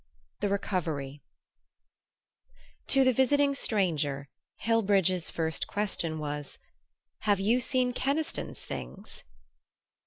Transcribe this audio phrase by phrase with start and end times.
[0.39, 1.21] THE RECOVERY
[2.87, 4.29] To the visiting stranger
[4.63, 6.57] Hillbridge's first question was,
[7.19, 9.23] "Have you seen Keniston's things?"